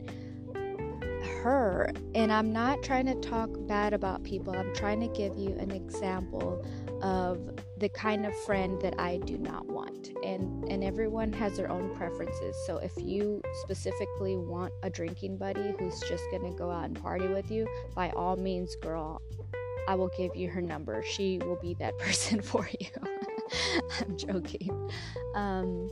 her. 1.44 1.92
And 2.16 2.32
I'm 2.32 2.52
not 2.52 2.84
trying 2.84 3.06
to 3.08 3.16
talk 3.16 3.50
bad 3.68 3.94
about 3.94 4.24
people, 4.24 4.56
I'm 4.56 4.74
trying 4.74 5.00
to 5.02 5.08
give 5.08 5.38
you 5.38 5.56
an 5.60 5.72
example 5.72 6.66
of 7.02 7.40
the 7.78 7.90
kind 7.90 8.26
of 8.26 8.34
friend 8.44 8.82
that 8.82 8.98
I 8.98 9.18
do 9.18 9.38
not 9.38 9.68
want. 9.68 10.12
And 10.24 10.64
and 10.70 10.84
everyone 10.84 11.34
has 11.34 11.58
their 11.58 11.70
own 11.70 11.94
preferences. 11.96 12.56
So 12.66 12.78
if 12.78 12.94
you 12.98 13.42
specifically 13.62 14.38
want 14.38 14.74
a 14.84 14.90
drinking 14.90 15.38
buddy 15.38 15.74
who's 15.78 16.00
just 16.02 16.24
going 16.32 16.50
to 16.50 16.58
go 16.58 16.72
out 16.72 16.86
and 16.86 17.02
party 17.02 17.28
with 17.28 17.52
you, 17.52 17.68
by 17.94 18.10
all 18.12 18.38
means, 18.38 18.76
girl, 18.78 19.22
I 19.88 19.96
will 19.96 20.12
give 20.18 20.36
you 20.36 20.50
her 20.50 20.62
number. 20.62 21.04
She 21.04 21.40
will 21.40 21.58
be 21.62 21.74
that 21.76 21.98
person 22.00 22.42
for 22.42 22.68
you. 22.80 22.88
I'm 24.00 24.18
joking. 24.18 24.92
Um, 25.36 25.90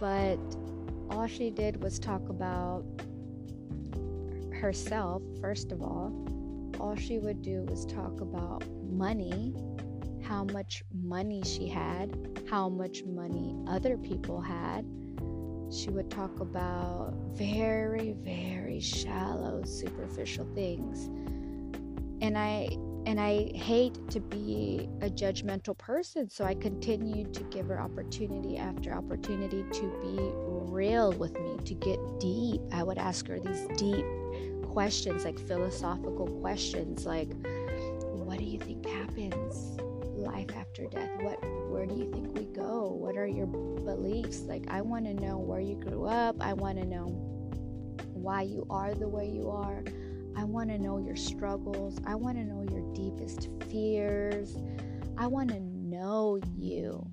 but 0.00 0.38
all 1.10 1.26
she 1.26 1.50
did 1.50 1.82
was 1.82 1.98
talk 1.98 2.28
about 2.28 2.84
herself, 4.52 5.22
first 5.40 5.72
of 5.72 5.82
all. 5.82 6.12
All 6.80 6.96
she 6.96 7.18
would 7.18 7.42
do 7.42 7.62
was 7.68 7.86
talk 7.86 8.20
about 8.20 8.64
money 8.90 9.54
how 10.24 10.44
much 10.44 10.82
money 10.92 11.42
she 11.44 11.68
had, 11.68 12.40
how 12.50 12.68
much 12.68 13.04
money 13.04 13.54
other 13.68 13.96
people 13.98 14.40
had. 14.40 14.84
She 15.70 15.90
would 15.90 16.10
talk 16.10 16.40
about 16.40 17.14
very, 17.32 18.14
very 18.22 18.80
shallow, 18.80 19.62
superficial 19.64 20.46
things. 20.54 21.06
And 22.22 22.38
I 22.38 22.68
and 23.06 23.20
I 23.20 23.50
hate 23.54 24.08
to 24.10 24.20
be 24.20 24.88
a 25.00 25.10
judgmental 25.10 25.76
person, 25.76 26.30
so 26.30 26.44
I 26.44 26.54
continued 26.54 27.34
to 27.34 27.42
give 27.44 27.66
her 27.68 27.80
opportunity 27.80 28.56
after 28.56 28.92
opportunity 28.92 29.64
to 29.72 29.82
be 30.02 30.18
real 30.72 31.12
with 31.12 31.38
me, 31.38 31.58
to 31.64 31.74
get 31.74 31.98
deep. 32.18 32.60
I 32.72 32.82
would 32.82 32.98
ask 32.98 33.26
her 33.28 33.38
these 33.38 33.66
deep 33.76 34.04
questions, 34.64 35.24
like 35.24 35.38
philosophical 35.38 36.26
questions, 36.40 37.06
like, 37.06 37.28
What 38.24 38.38
do 38.38 38.44
you 38.44 38.58
think 38.58 38.86
happens 38.86 39.78
life 40.16 40.50
after 40.56 40.86
death? 40.86 41.10
What 41.20 41.38
where 41.70 41.86
do 41.86 41.94
you 41.94 42.10
think 42.10 42.36
we 42.36 42.44
go? 42.44 42.88
What 42.88 43.16
are 43.16 43.26
your 43.26 43.46
beliefs? 43.46 44.40
Like 44.42 44.64
I 44.68 44.80
want 44.80 45.04
to 45.04 45.14
know 45.14 45.38
where 45.38 45.60
you 45.60 45.74
grew 45.74 46.06
up. 46.06 46.36
I 46.40 46.54
want 46.54 46.78
to 46.78 46.86
know 46.86 47.06
why 48.12 48.42
you 48.42 48.66
are 48.70 48.94
the 48.94 49.08
way 49.08 49.28
you 49.28 49.50
are. 49.50 49.84
I 50.36 50.44
want 50.44 50.70
to 50.70 50.78
know 50.78 50.98
your 50.98 51.16
struggles. 51.16 51.98
I 52.06 52.14
want 52.14 52.36
to 52.36 52.44
know 52.44 52.66
your 52.70 52.82
deepest 52.94 53.48
fears. 53.70 54.56
I 55.16 55.26
want 55.26 55.50
to 55.50 55.60
know 55.60 56.38
you. 56.56 57.06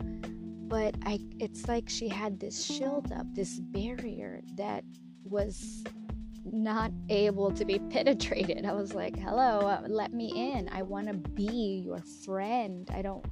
But 0.68 0.96
I 1.06 1.20
it's 1.40 1.68
like 1.68 1.90
she 1.90 2.08
had 2.08 2.40
this 2.40 2.64
shield 2.64 3.12
up, 3.12 3.26
this 3.34 3.60
barrier 3.60 4.42
that 4.56 4.84
was 5.24 5.84
not 6.46 6.92
able 7.10 7.52
to 7.52 7.66
be 7.66 7.80
penetrated. 7.90 8.66
I 8.66 8.74
was 8.74 8.94
like, 8.94 9.18
"Hello, 9.18 9.60
uh, 9.60 9.82
let 9.88 10.14
me 10.14 10.32
in. 10.36 10.70
I 10.72 10.82
want 10.82 11.08
to 11.08 11.14
be 11.14 11.84
your 11.86 12.02
friend. 12.24 12.90
I 12.94 13.02
don't 13.02 13.26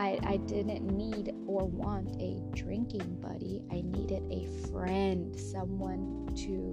I, 0.00 0.18
I 0.24 0.36
didn't 0.38 0.86
need 0.96 1.34
or 1.46 1.66
want 1.66 2.16
a 2.22 2.40
drinking 2.56 3.18
buddy. 3.20 3.62
I 3.70 3.82
needed 3.82 4.22
a 4.30 4.46
friend, 4.70 5.38
someone 5.38 6.26
to 6.36 6.72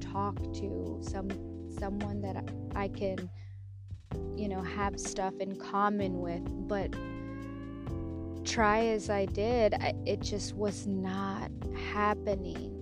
talk 0.00 0.36
to, 0.54 0.98
some 1.00 1.30
someone 1.78 2.20
that 2.22 2.50
I 2.74 2.88
can, 2.88 3.30
you 4.36 4.48
know, 4.48 4.62
have 4.62 4.98
stuff 4.98 5.34
in 5.40 5.56
common 5.56 6.20
with. 6.20 6.42
But 6.68 6.92
try 8.44 8.86
as 8.86 9.10
I 9.10 9.26
did, 9.26 9.74
I, 9.74 9.94
it 10.06 10.20
just 10.20 10.54
was 10.54 10.86
not 10.86 11.50
happening. 11.92 12.74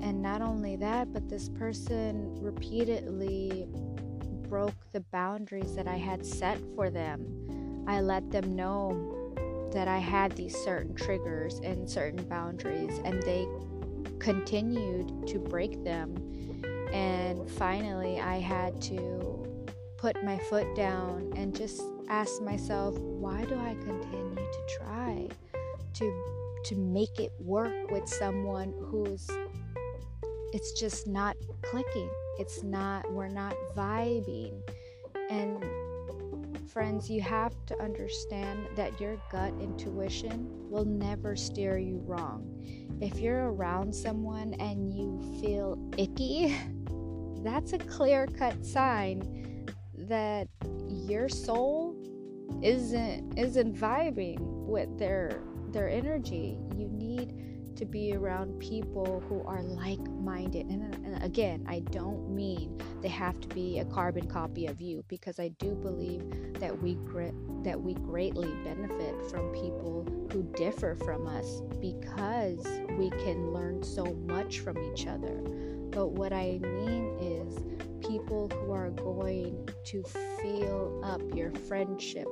And 0.00 0.22
not 0.22 0.42
only 0.42 0.76
that, 0.76 1.12
but 1.12 1.28
this 1.28 1.48
person 1.48 2.36
repeatedly 2.40 3.66
broke 4.48 4.90
the 4.92 5.00
boundaries 5.00 5.74
that 5.74 5.86
I 5.86 5.96
had 5.96 6.24
set 6.24 6.58
for 6.74 6.90
them. 6.90 7.84
I 7.86 8.00
let 8.00 8.30
them 8.30 8.54
know 8.56 9.24
that 9.72 9.88
I 9.88 9.98
had 9.98 10.32
these 10.32 10.56
certain 10.56 10.94
triggers 10.94 11.60
and 11.62 11.88
certain 11.88 12.24
boundaries, 12.28 13.00
and 13.04 13.22
they 13.22 13.46
continued 14.18 15.26
to 15.28 15.38
break 15.38 15.84
them. 15.84 16.14
And 16.92 17.50
finally, 17.50 18.20
I 18.20 18.38
had 18.38 18.80
to 18.82 19.66
put 19.98 20.22
my 20.24 20.38
foot 20.38 20.74
down 20.76 21.32
and 21.36 21.54
just 21.54 21.82
ask 22.08 22.40
myself, 22.42 22.98
why 22.98 23.44
do 23.44 23.54
I 23.54 23.74
continue 23.74 24.34
to 24.34 24.76
try 24.78 25.28
to 25.94 26.24
to 26.64 26.76
make 26.76 27.18
it 27.20 27.32
work 27.40 27.90
with 27.90 28.08
someone 28.08 28.74
who's 28.86 29.28
it's 30.52 30.72
just 30.72 31.06
not 31.06 31.36
clicking. 31.62 32.10
It's 32.38 32.62
not 32.62 33.10
we're 33.12 33.28
not 33.28 33.54
vibing. 33.76 34.60
And 35.30 35.62
friends, 36.68 37.10
you 37.10 37.20
have 37.22 37.54
to 37.66 37.78
understand 37.80 38.66
that 38.76 39.00
your 39.00 39.16
gut 39.30 39.52
intuition 39.60 40.46
will 40.70 40.84
never 40.84 41.34
steer 41.34 41.78
you 41.78 41.98
wrong. 42.04 42.44
If 43.00 43.18
you're 43.18 43.52
around 43.52 43.94
someone 43.94 44.54
and 44.54 44.92
you 44.92 45.40
feel 45.40 45.78
icky, 45.96 46.56
that's 47.42 47.72
a 47.72 47.78
clear 47.78 48.26
cut 48.26 48.64
sign 48.64 49.66
that 49.94 50.48
your 50.88 51.28
soul 51.28 51.96
isn't 52.62 53.38
isn't 53.38 53.74
vibing 53.74 54.38
with 54.40 54.98
their 54.98 55.42
their 55.70 55.88
energy. 55.88 56.58
You 56.76 56.88
need 56.88 57.76
to 57.76 57.84
be 57.84 58.14
around 58.14 58.58
people 58.58 59.22
who 59.28 59.42
are 59.46 59.62
like-minded. 59.62 60.66
And, 60.66 60.94
and 61.06 61.22
again, 61.22 61.64
I 61.68 61.80
don't 61.80 62.34
mean 62.34 62.80
they 63.02 63.08
have 63.08 63.40
to 63.40 63.48
be 63.48 63.78
a 63.78 63.84
carbon 63.84 64.26
copy 64.26 64.66
of 64.66 64.80
you 64.80 65.04
because 65.08 65.38
I 65.38 65.48
do 65.48 65.74
believe 65.74 66.22
that 66.60 66.82
we 66.82 66.94
grit 66.94 67.34
that 67.64 67.80
we 67.80 67.94
greatly 67.94 68.50
benefit 68.64 69.14
from 69.30 69.52
people 69.52 70.06
who 70.32 70.42
differ 70.56 70.94
from 70.94 71.26
us 71.26 71.62
because 71.80 72.66
we 72.98 73.10
can 73.10 73.52
learn 73.52 73.82
so 73.82 74.04
much 74.26 74.60
from 74.60 74.78
each 74.92 75.06
other. 75.06 75.40
But 75.90 76.12
what 76.12 76.32
I 76.32 76.58
mean 76.62 77.18
is 77.20 77.58
people 78.06 78.48
who 78.48 78.72
are 78.72 78.90
going 78.90 79.68
to 79.84 80.02
fill 80.40 81.00
up 81.04 81.20
your 81.34 81.52
friendship 81.52 82.28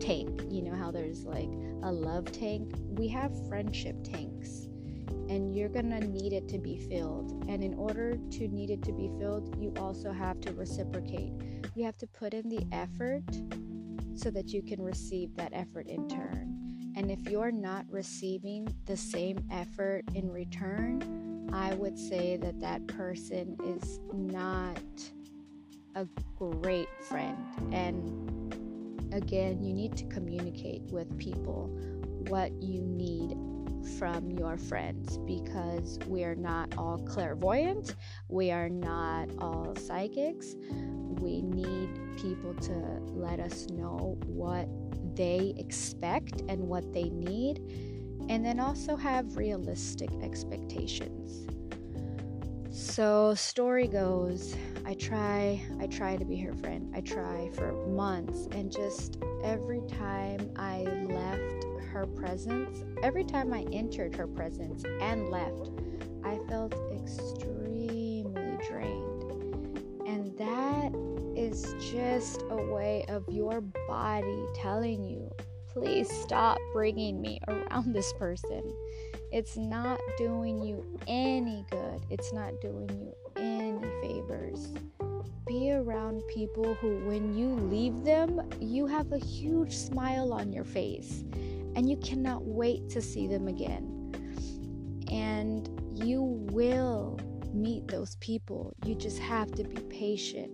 tank. 0.00 0.42
You 0.50 0.62
know 0.62 0.74
how 0.74 0.90
there's 0.90 1.24
like 1.24 1.50
a 1.82 1.90
love 1.90 2.30
tank? 2.32 2.74
We 2.90 3.08
have 3.08 3.32
friendship 3.48 3.96
tanks. 4.04 4.68
And 5.28 5.54
you're 5.54 5.68
gonna 5.68 6.00
need 6.00 6.32
it 6.32 6.48
to 6.48 6.58
be 6.58 6.76
filled. 6.76 7.44
And 7.48 7.62
in 7.62 7.74
order 7.74 8.16
to 8.16 8.48
need 8.48 8.70
it 8.70 8.82
to 8.84 8.92
be 8.92 9.10
filled, 9.18 9.56
you 9.60 9.72
also 9.78 10.12
have 10.12 10.40
to 10.42 10.52
reciprocate. 10.52 11.32
You 11.74 11.84
have 11.84 11.96
to 11.98 12.06
put 12.06 12.34
in 12.34 12.48
the 12.48 12.66
effort 12.72 13.24
so 14.14 14.30
that 14.30 14.48
you 14.52 14.62
can 14.62 14.82
receive 14.82 15.34
that 15.36 15.50
effort 15.52 15.88
in 15.88 16.08
turn. 16.08 16.54
And 16.96 17.10
if 17.10 17.28
you're 17.28 17.50
not 17.50 17.86
receiving 17.90 18.72
the 18.86 18.96
same 18.96 19.38
effort 19.50 20.04
in 20.14 20.30
return, 20.30 21.48
I 21.52 21.74
would 21.74 21.98
say 21.98 22.36
that 22.36 22.60
that 22.60 22.86
person 22.86 23.56
is 23.64 23.98
not 24.12 24.78
a 25.96 26.06
great 26.36 26.88
friend. 27.02 27.36
And 27.72 29.12
again, 29.12 29.62
you 29.62 29.72
need 29.72 29.96
to 29.96 30.04
communicate 30.06 30.82
with 30.90 31.16
people 31.18 31.68
what 32.28 32.52
you 32.62 32.80
need 32.82 33.36
from 33.84 34.30
your 34.30 34.56
friends 34.56 35.18
because 35.18 35.98
we 36.06 36.24
are 36.24 36.34
not 36.34 36.76
all 36.76 36.98
clairvoyant, 36.98 37.94
we 38.28 38.50
are 38.50 38.68
not 38.68 39.28
all 39.38 39.74
psychics. 39.76 40.54
We 41.20 41.42
need 41.42 41.90
people 42.16 42.54
to 42.54 42.72
let 43.12 43.40
us 43.40 43.68
know 43.70 44.18
what 44.26 44.68
they 45.16 45.54
expect 45.56 46.42
and 46.48 46.68
what 46.68 46.92
they 46.92 47.04
need, 47.10 47.58
and 48.28 48.44
then 48.44 48.58
also 48.60 48.96
have 48.96 49.36
realistic 49.36 50.10
expectations. 50.22 51.46
So, 52.70 53.34
story 53.34 53.86
goes, 53.86 54.56
I 54.84 54.94
try, 54.94 55.64
I 55.78 55.86
try 55.86 56.16
to 56.16 56.24
be 56.24 56.36
her 56.38 56.52
friend. 56.54 56.92
I 56.94 57.02
try 57.02 57.48
for 57.54 57.72
months, 57.86 58.48
and 58.50 58.70
just 58.72 59.18
every 59.44 59.80
time 59.86 60.50
I 60.56 60.82
left 61.08 61.63
her 61.94 62.06
presence, 62.08 62.84
every 63.04 63.22
time 63.22 63.54
I 63.54 63.64
entered 63.72 64.16
her 64.16 64.26
presence 64.26 64.82
and 65.00 65.28
left, 65.28 65.70
I 66.24 66.40
felt 66.48 66.74
extremely 66.92 68.26
drained. 68.68 69.22
And 70.04 70.36
that 70.36 70.92
is 71.36 71.74
just 71.78 72.42
a 72.50 72.56
way 72.56 73.04
of 73.08 73.24
your 73.28 73.60
body 73.60 74.44
telling 74.56 75.04
you, 75.04 75.30
please 75.68 76.10
stop 76.10 76.58
bringing 76.72 77.20
me 77.20 77.38
around 77.46 77.92
this 77.94 78.12
person. 78.14 78.74
It's 79.30 79.56
not 79.56 80.00
doing 80.18 80.64
you 80.64 80.84
any 81.06 81.64
good, 81.70 82.00
it's 82.10 82.32
not 82.32 82.60
doing 82.60 82.90
you 82.90 83.14
any 83.36 83.88
favors. 84.02 84.74
Be 85.46 85.70
around 85.70 86.22
people 86.26 86.74
who, 86.74 87.04
when 87.06 87.36
you 87.36 87.50
leave 87.50 88.02
them, 88.02 88.40
you 88.60 88.86
have 88.86 89.12
a 89.12 89.18
huge 89.18 89.76
smile 89.76 90.32
on 90.32 90.52
your 90.52 90.64
face 90.64 91.22
and 91.76 91.88
you 91.88 91.96
cannot 91.98 92.44
wait 92.44 92.88
to 92.90 93.02
see 93.02 93.26
them 93.26 93.48
again. 93.48 93.90
And 95.10 95.68
you 95.94 96.22
will 96.22 97.18
meet 97.52 97.86
those 97.88 98.16
people. 98.16 98.74
You 98.84 98.94
just 98.94 99.18
have 99.18 99.52
to 99.52 99.64
be 99.64 99.80
patient 99.82 100.50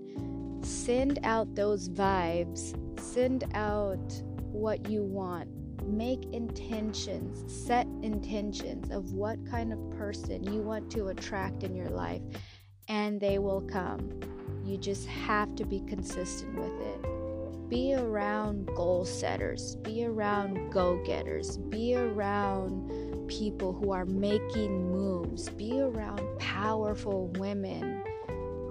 send 0.62 1.18
out 1.24 1.54
those 1.54 1.88
vibes, 1.88 2.74
send 3.00 3.44
out 3.54 4.22
what 4.52 4.88
you 4.88 5.02
want. 5.02 5.48
Make 5.86 6.24
intentions, 6.32 7.50
set 7.66 7.86
intentions 8.02 8.90
of 8.90 9.12
what 9.12 9.44
kind 9.50 9.72
of 9.72 9.90
person 9.90 10.44
you 10.44 10.60
want 10.60 10.90
to 10.92 11.08
attract 11.08 11.62
in 11.62 11.74
your 11.74 11.88
life, 11.88 12.22
and 12.88 13.20
they 13.20 13.38
will 13.38 13.62
come. 13.62 14.20
You 14.64 14.76
just 14.76 15.06
have 15.06 15.54
to 15.56 15.64
be 15.64 15.80
consistent 15.80 16.54
with 16.54 16.80
it. 16.80 17.09
Be 17.70 17.94
around 17.94 18.66
goal 18.74 19.04
setters, 19.04 19.76
be 19.76 20.04
around 20.04 20.72
go 20.72 21.00
getters, 21.04 21.56
be 21.56 21.94
around 21.94 23.28
people 23.28 23.72
who 23.72 23.92
are 23.92 24.04
making 24.04 24.90
moves, 24.90 25.48
be 25.50 25.80
around 25.80 26.20
powerful 26.40 27.28
women 27.38 28.02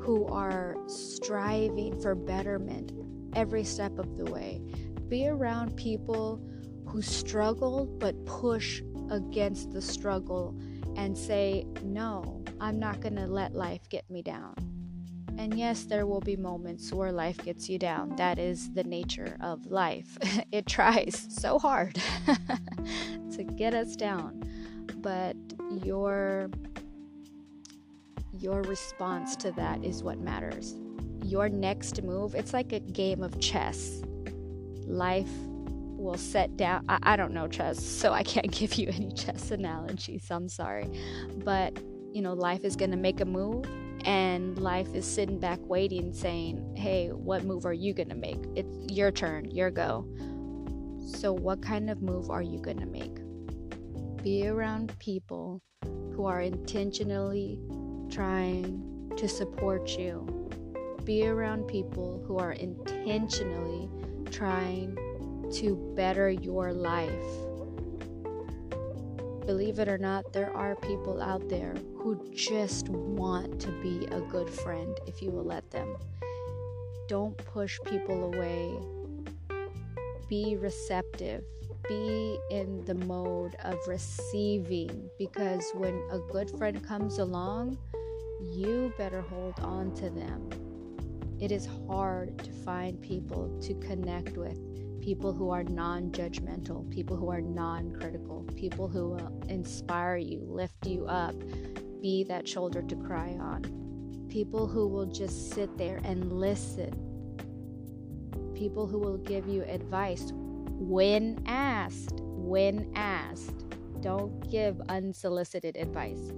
who 0.02 0.28
are 0.28 0.76
striving 0.88 1.98
for 2.02 2.14
betterment 2.14 2.92
every 3.36 3.64
step 3.64 3.98
of 4.00 4.18
the 4.18 4.26
way. 4.26 4.62
Be 5.08 5.30
around 5.30 5.78
people 5.78 6.42
who 6.86 7.02
struggle 7.02 7.86
but 7.86 8.26
push 8.26 8.82
against 9.10 9.72
the 9.72 9.82
struggle 9.82 10.60
and 10.98 11.18
say, 11.18 11.66
No, 11.84 12.44
I'm 12.60 12.80
not 12.80 13.00
going 13.00 13.16
to 13.16 13.28
let 13.28 13.56
life 13.56 13.88
get 13.88 14.10
me 14.10 14.24
down. 14.24 14.69
And 15.38 15.58
yes, 15.58 15.84
there 15.84 16.06
will 16.06 16.22
be 16.22 16.36
moments 16.36 16.92
where 16.92 17.12
life 17.12 17.38
gets 17.38 17.70
you 17.70 17.80
down. 17.80 18.16
That 18.16 18.40
is 18.40 18.72
the 18.74 18.84
nature 18.84 19.38
of 19.42 19.66
life. 19.68 20.18
it 20.52 20.66
tries 20.66 21.28
so 21.30 21.60
hard 21.60 22.02
to 23.32 23.44
get 23.44 23.74
us 23.74 23.96
down. 23.96 24.44
But 24.98 25.38
your 25.84 26.50
your 28.40 28.62
response 28.64 29.36
to 29.38 29.52
that 29.52 29.84
is 29.84 30.02
what 30.02 30.20
matters. 30.20 30.76
Your 31.24 31.50
next 31.50 32.02
move, 32.04 32.36
it's 32.36 32.54
like 32.54 32.72
a 32.72 32.80
game 32.80 33.22
of 33.22 33.40
chess. 33.40 34.02
Life 34.86 35.30
will 36.00 36.18
set 36.18 36.56
down. 36.56 36.86
I, 36.88 37.00
I 37.04 37.16
don't 37.16 37.34
know 37.34 37.48
chess, 37.48 37.84
so 37.84 38.14
I 38.14 38.24
can't 38.24 38.52
give 38.52 38.76
you 38.76 38.88
any 38.88 39.12
chess 39.12 39.52
analogies. 39.52 40.28
I'm 40.32 40.50
sorry. 40.50 40.90
But, 41.44 41.78
you 42.14 42.22
know, 42.22 42.34
life 42.34 42.64
is 42.64 42.76
going 42.76 42.92
to 42.92 42.98
make 42.98 43.20
a 43.20 43.26
move, 43.26 43.66
and 44.06 44.58
life 44.60 44.94
is 44.94 45.06
sitting 45.06 45.40
back 45.40 45.60
waiting, 45.62 46.14
saying, 46.14 46.76
hey, 46.76 47.10
what 47.10 47.44
move 47.44 47.66
are 47.66 47.74
you 47.74 47.94
going 47.94 48.10
to 48.10 48.16
make? 48.16 48.40
It's 48.56 48.94
your 48.94 49.12
turn, 49.12 49.52
your 49.52 49.72
go. 49.72 50.06
So, 51.06 51.34
what 51.34 51.62
kind 51.62 51.90
of 51.90 52.02
move 52.02 52.30
are 52.30 52.42
you 52.42 52.60
going 52.60 52.80
to 52.80 52.86
make? 52.86 53.18
Be 54.24 54.48
around 54.48 54.98
people 55.00 55.62
who 56.14 56.26
are 56.26 56.42
intentionally 56.42 57.60
trying 58.10 59.12
to 59.18 59.28
support 59.28 59.98
you. 59.98 60.50
Be 61.04 61.28
around 61.28 61.68
people 61.68 62.24
who 62.28 62.38
are 62.38 62.52
intentionally 62.52 63.90
trying 64.32 64.98
to 65.54 65.94
better 65.96 66.30
your 66.30 66.72
life. 66.74 67.49
Believe 69.50 69.80
it 69.80 69.88
or 69.88 69.98
not, 69.98 70.32
there 70.32 70.56
are 70.56 70.76
people 70.76 71.24
out 71.24 71.50
there 71.50 71.74
who 71.98 72.24
just 72.36 72.88
want 72.88 73.60
to 73.60 73.72
be 73.82 74.06
a 74.12 74.22
good 74.22 74.48
friend 74.48 74.96
if 75.08 75.24
you 75.24 75.32
will 75.32 75.44
let 75.44 75.72
them. 75.72 75.98
Don't 77.08 77.36
push 77.36 77.80
people 77.86 78.26
away. 78.26 78.78
Be 80.28 80.56
receptive. 80.56 81.44
Be 81.88 82.38
in 82.52 82.86
the 82.86 82.94
mode 82.94 83.56
of 83.64 83.80
receiving 83.88 85.10
because 85.18 85.64
when 85.74 86.00
a 86.12 86.20
good 86.32 86.52
friend 86.56 86.84
comes 86.88 87.18
along, 87.18 87.80
you 88.54 88.94
better 89.00 89.22
hold 89.22 89.60
on 89.62 89.96
to 89.96 90.12
them. 90.12 90.48
It 91.40 91.52
is 91.52 91.68
hard 91.88 92.38
to 92.44 92.52
find 92.52 93.02
people 93.02 93.50
to 93.64 93.74
connect 93.80 94.38
with 94.38 94.60
people 95.10 95.34
who 95.34 95.50
are 95.50 95.64
non 95.64 96.12
judgmental, 96.12 96.88
people 96.92 97.18
who 97.18 97.32
are 97.32 97.42
non 97.42 97.92
critical, 98.00 98.46
people 98.56 98.88
who 98.88 99.10
will 99.10 99.42
inspire 99.50 100.18
you, 100.18 100.40
lift 100.48 100.86
you 100.86 101.08
up, 101.08 101.34
be 102.00 102.24
that 102.24 102.48
shoulder 102.48 102.84
to 102.84 102.96
cry 102.96 103.36
on, 103.42 103.64
people 104.30 104.68
who 104.68 104.88
will 104.88 105.08
just 105.08 105.52
sit 105.52 105.76
there 105.80 106.00
and 106.04 106.32
listen, 106.32 106.94
people 108.54 108.86
who 108.86 109.00
will 109.00 109.18
give 109.18 109.48
you 109.48 109.64
advice 109.64 110.32
when 110.76 111.42
asked. 111.48 112.20
When 112.22 112.92
asked. 112.96 113.66
Don't 114.02 114.48
give 114.52 114.80
unsolicited 114.90 115.76
advice, 115.76 116.32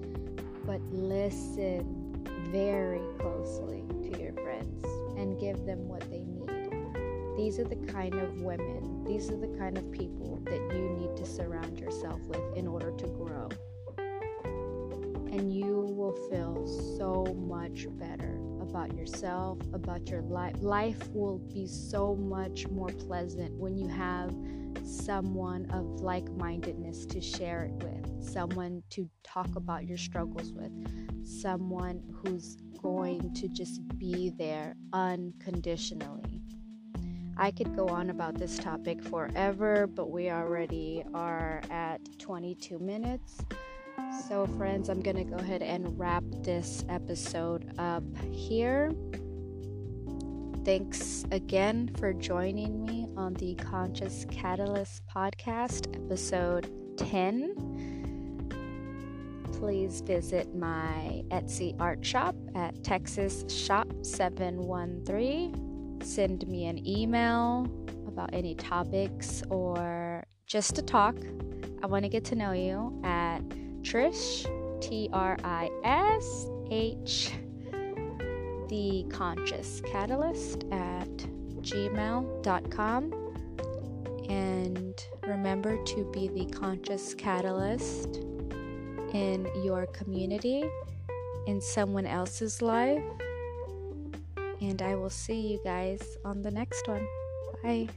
but 0.65 0.79
listen 0.93 2.23
very 2.47 3.01
closely 3.19 3.83
to 4.01 4.17
your 4.17 4.31
friends 4.31 4.85
and 5.17 5.37
give 5.37 5.65
them 5.65 5.89
what. 5.89 6.10
These 7.41 7.57
are 7.57 7.63
the 7.63 7.91
kind 7.91 8.13
of 8.13 8.39
women, 8.41 9.03
these 9.03 9.31
are 9.31 9.35
the 9.35 9.57
kind 9.57 9.75
of 9.75 9.91
people 9.91 10.43
that 10.45 10.61
you 10.75 10.89
need 10.89 11.17
to 11.17 11.25
surround 11.25 11.79
yourself 11.79 12.21
with 12.27 12.55
in 12.55 12.67
order 12.67 12.91
to 12.91 13.07
grow. 13.07 13.49
And 13.97 15.51
you 15.51 15.91
will 15.97 16.13
feel 16.29 16.67
so 16.99 17.33
much 17.33 17.87
better 17.97 18.39
about 18.61 18.95
yourself, 18.95 19.57
about 19.73 20.07
your 20.07 20.21
life. 20.21 20.53
Life 20.59 21.09
will 21.13 21.39
be 21.39 21.65
so 21.65 22.15
much 22.15 22.67
more 22.67 22.89
pleasant 22.89 23.57
when 23.57 23.75
you 23.75 23.87
have 23.87 24.31
someone 24.83 25.67
of 25.71 25.99
like 25.99 26.31
mindedness 26.33 27.07
to 27.07 27.19
share 27.19 27.63
it 27.63 27.83
with, 27.83 28.23
someone 28.23 28.83
to 28.91 29.09
talk 29.23 29.55
about 29.55 29.87
your 29.87 29.97
struggles 29.97 30.53
with, 30.53 30.71
someone 31.25 32.03
who's 32.23 32.57
going 32.83 33.33
to 33.33 33.47
just 33.47 33.81
be 33.97 34.29
there 34.37 34.75
unconditionally. 34.93 36.30
I 37.41 37.49
could 37.49 37.75
go 37.75 37.89
on 37.89 38.11
about 38.11 38.37
this 38.37 38.55
topic 38.59 39.01
forever, 39.01 39.87
but 39.87 40.11
we 40.11 40.29
already 40.29 41.03
are 41.15 41.63
at 41.71 41.99
22 42.19 42.77
minutes. 42.77 43.39
So, 44.27 44.45
friends, 44.45 44.89
I'm 44.89 45.01
going 45.01 45.15
to 45.15 45.23
go 45.23 45.37
ahead 45.37 45.63
and 45.63 45.97
wrap 45.97 46.23
this 46.43 46.85
episode 46.87 47.73
up 47.79 48.03
here. 48.31 48.91
Thanks 50.63 51.25
again 51.31 51.89
for 51.97 52.13
joining 52.13 52.85
me 52.85 53.07
on 53.17 53.33
the 53.33 53.55
Conscious 53.55 54.27
Catalyst 54.29 55.01
podcast, 55.07 55.95
episode 55.95 56.69
10. 56.97 58.51
Please 59.53 60.01
visit 60.01 60.53
my 60.53 61.23
Etsy 61.29 61.75
art 61.79 62.05
shop 62.05 62.35
at 62.53 62.83
Texas 62.83 63.51
Shop 63.51 63.87
713 64.03 65.70
send 66.03 66.47
me 66.47 66.65
an 66.65 66.85
email 66.87 67.67
about 68.07 68.29
any 68.33 68.55
topics 68.55 69.43
or 69.49 70.25
just 70.45 70.75
to 70.75 70.81
talk. 70.81 71.15
I 71.83 71.87
want 71.87 72.03
to 72.03 72.09
get 72.09 72.25
to 72.25 72.35
know 72.35 72.51
you 72.51 72.99
at 73.03 73.39
Trish, 73.81 74.45
T 74.81 75.09
R 75.13 75.37
I 75.43 75.69
S 75.83 76.47
H, 76.69 77.31
the 78.69 79.05
conscious 79.09 79.81
catalyst 79.91 80.65
at 80.71 81.09
gmail.com. 81.61 83.13
And 84.29 85.05
remember 85.27 85.83
to 85.83 86.11
be 86.11 86.27
the 86.27 86.45
conscious 86.51 87.13
catalyst 87.13 88.17
in 89.13 89.47
your 89.63 89.87
community, 89.87 90.63
in 91.47 91.59
someone 91.59 92.05
else's 92.05 92.61
life 92.61 93.03
and 94.61 94.81
I 94.81 94.95
will 94.95 95.09
see 95.09 95.39
you 95.39 95.59
guys 95.63 96.17
on 96.23 96.43
the 96.43 96.51
next 96.51 96.87
one. 96.87 97.07
Bye. 97.63 97.89